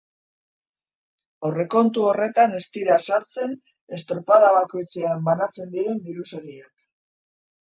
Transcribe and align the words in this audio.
Aurrekontu 1.49 2.07
horretan 2.11 2.55
ez 2.59 2.63
dira 2.77 2.97
sartzen 3.09 3.53
estropada 3.99 4.51
bakoitzean 4.57 5.23
banatzen 5.29 5.71
diren 5.77 6.03
diru 6.09 6.27
sariak. 6.33 6.75